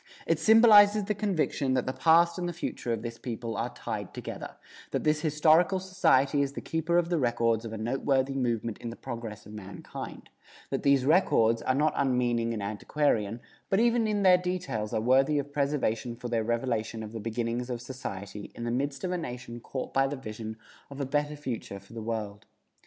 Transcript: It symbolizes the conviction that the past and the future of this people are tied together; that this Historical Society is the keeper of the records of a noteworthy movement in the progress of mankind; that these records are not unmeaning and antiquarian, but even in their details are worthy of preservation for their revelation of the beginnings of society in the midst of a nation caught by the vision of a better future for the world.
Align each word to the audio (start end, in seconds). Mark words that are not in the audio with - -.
It 0.25 0.39
symbolizes 0.39 1.03
the 1.03 1.13
conviction 1.13 1.75
that 1.75 1.85
the 1.85 1.93
past 1.93 2.39
and 2.39 2.49
the 2.49 2.53
future 2.53 2.91
of 2.91 3.03
this 3.03 3.19
people 3.19 3.55
are 3.55 3.71
tied 3.71 4.15
together; 4.15 4.55
that 4.89 5.03
this 5.03 5.21
Historical 5.21 5.79
Society 5.79 6.41
is 6.41 6.53
the 6.53 6.59
keeper 6.59 6.97
of 6.97 7.09
the 7.09 7.19
records 7.19 7.65
of 7.65 7.71
a 7.71 7.77
noteworthy 7.77 8.33
movement 8.33 8.79
in 8.79 8.89
the 8.89 8.95
progress 8.95 9.45
of 9.45 9.53
mankind; 9.53 10.31
that 10.71 10.81
these 10.81 11.05
records 11.05 11.61
are 11.61 11.75
not 11.75 11.93
unmeaning 11.95 12.51
and 12.51 12.63
antiquarian, 12.63 13.41
but 13.69 13.79
even 13.79 14.07
in 14.07 14.23
their 14.23 14.39
details 14.39 14.91
are 14.91 15.01
worthy 15.01 15.37
of 15.37 15.53
preservation 15.53 16.15
for 16.15 16.29
their 16.29 16.43
revelation 16.43 17.03
of 17.03 17.11
the 17.11 17.19
beginnings 17.19 17.69
of 17.69 17.79
society 17.79 18.49
in 18.55 18.63
the 18.63 18.71
midst 18.71 19.03
of 19.03 19.11
a 19.11 19.19
nation 19.19 19.59
caught 19.59 19.93
by 19.93 20.07
the 20.07 20.15
vision 20.15 20.57
of 20.89 20.99
a 20.99 21.05
better 21.05 21.35
future 21.35 21.79
for 21.79 21.93
the 21.93 22.01
world. 22.01 22.47